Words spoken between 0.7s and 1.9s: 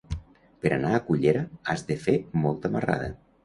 anar a Cullera has